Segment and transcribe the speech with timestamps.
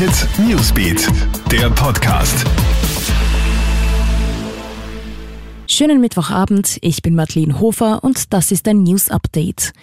[0.00, 1.06] Hit Newsbeat,
[1.52, 2.46] der Podcast.
[5.66, 9.74] Schönen Mittwochabend, ich bin Madeleine Hofer und das ist ein News Update.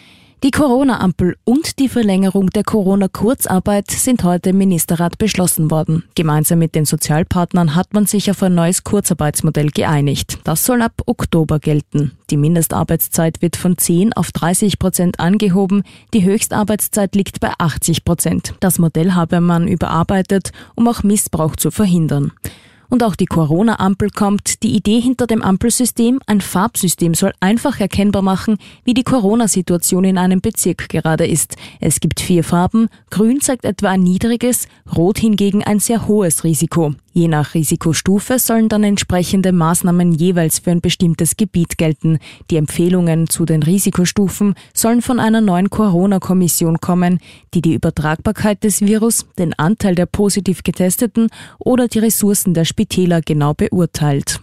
[0.44, 6.04] Die Corona-Ampel und die Verlängerung der Corona-Kurzarbeit sind heute im Ministerrat beschlossen worden.
[6.14, 10.38] Gemeinsam mit den Sozialpartnern hat man sich auf ein neues Kurzarbeitsmodell geeinigt.
[10.44, 12.12] Das soll ab Oktober gelten.
[12.30, 15.82] Die Mindestarbeitszeit wird von 10 auf 30 Prozent angehoben.
[16.14, 18.54] Die Höchstarbeitszeit liegt bei 80 Prozent.
[18.60, 22.32] Das Modell habe man überarbeitet, um auch Missbrauch zu verhindern.
[22.90, 24.64] Und auch die Corona-Ampel kommt.
[24.64, 30.18] Die Idee hinter dem Ampelsystem, ein Farbsystem, soll einfach erkennbar machen, wie die Corona-Situation in
[30.18, 31.56] einem Bezirk gerade ist.
[31.82, 32.88] Es gibt vier Farben.
[33.10, 36.94] Grün zeigt etwa ein niedriges, Rot hingegen ein sehr hohes Risiko.
[37.18, 42.20] Je nach Risikostufe sollen dann entsprechende Maßnahmen jeweils für ein bestimmtes Gebiet gelten.
[42.52, 47.18] Die Empfehlungen zu den Risikostufen sollen von einer neuen Corona-Kommission kommen,
[47.56, 53.22] die die Übertragbarkeit des Virus, den Anteil der positiv Getesteten oder die Ressourcen der Spitäler
[53.22, 54.40] genau beurteilt.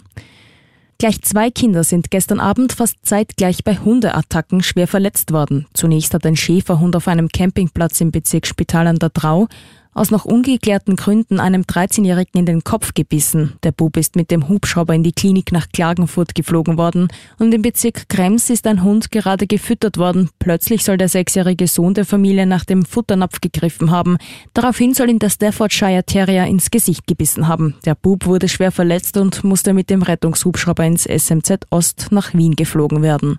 [0.99, 5.67] Gleich zwei Kinder sind gestern Abend fast zeitgleich bei Hundeattacken schwer verletzt worden.
[5.73, 9.47] Zunächst hat ein Schäferhund auf einem Campingplatz im Bezirk Spital an der Drau
[9.95, 13.55] aus noch ungeklärten Gründen einem 13-Jährigen in den Kopf gebissen.
[13.63, 17.63] Der Bub ist mit dem Hubschrauber in die Klinik nach Klagenfurt geflogen worden und im
[17.63, 20.31] Bezirk Krems ist ein Hund gerade gefüttert worden.
[20.39, 24.19] Plötzlich soll der sechsjährige Sohn der Familie nach dem Futternapf gegriffen haben.
[24.53, 27.77] Daraufhin soll ihn der Staffordshire Terrier ins Gesicht gebissen haben.
[27.85, 32.57] Der Bub wurde schwer verletzt und musste mit dem Rettungshubschrauber ins SMZ Ost nach Wien
[32.57, 33.39] geflogen werden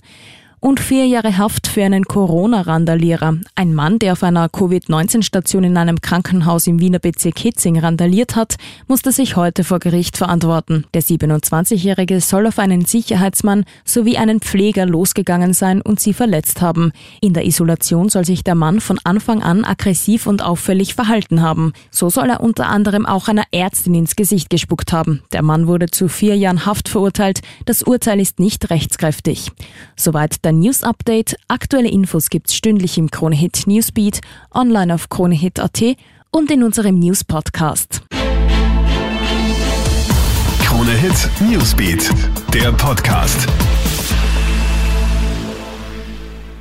[0.59, 3.37] und vier Jahre Haft für einen Corona-Randalierer.
[3.55, 8.55] Ein Mann, der auf einer Covid-19-Station in einem Krankenhaus im Wiener Bezirk Hitzing randaliert hat,
[8.87, 10.85] musste sich heute vor Gericht verantworten.
[10.93, 16.91] Der 27-Jährige soll auf einen Sicherheitsmann sowie einen Pfleger losgegangen sein und sie verletzt haben.
[17.21, 21.73] In der Isolation soll sich der Mann von Anfang an aggressiv und auffällig verhalten haben.
[21.91, 25.21] So soll er unter anderem auch einer Ärztin ins Gesicht gespuckt haben.
[25.31, 27.41] Der Mann wurde zu vier Jahren Haft verurteilt.
[27.65, 29.51] Das Urteil ist nicht rechtskräftig.
[29.95, 31.35] Soweit der News Update.
[31.47, 34.21] Aktuelle Infos gibt's stündlich im Kronehit Newsbeat,
[34.53, 35.81] online auf kronehit.at
[36.31, 38.01] und in unserem News Podcast.
[40.63, 42.09] Kronehit Newsbeat,
[42.53, 43.47] der Podcast.